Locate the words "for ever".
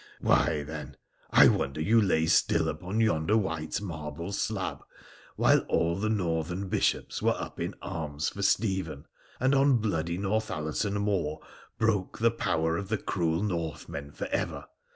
14.11-14.65